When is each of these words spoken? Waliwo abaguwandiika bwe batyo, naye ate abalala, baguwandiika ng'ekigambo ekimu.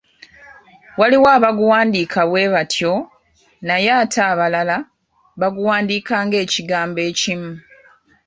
Waliwo 0.99 1.27
abaguwandiika 1.37 2.19
bwe 2.29 2.43
batyo, 2.53 2.93
naye 3.67 3.89
ate 4.01 4.19
abalala, 4.31 4.77
baguwandiika 5.39 6.15
ng'ekigambo 6.25 6.99
ekimu. 7.09 7.51